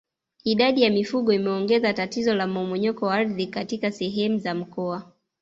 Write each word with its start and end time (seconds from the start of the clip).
Idadi 0.43 0.81
ya 0.81 0.89
mifugo 0.89 1.33
imeongeza 1.33 1.93
tatizo 1.93 2.33
la 2.33 2.47
mmomonyoko 2.47 3.05
wa 3.05 3.15
ardhi 3.15 3.47
katika 3.47 3.91
sehemu 3.91 4.37
za 4.39 4.53
mkoa 4.53 5.11